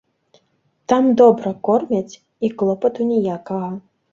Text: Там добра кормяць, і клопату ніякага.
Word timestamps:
Там 0.93 1.03
добра 1.21 1.53
кормяць, 1.69 2.17
і 2.49 2.53
клопату 2.63 3.11
ніякага. 3.15 3.71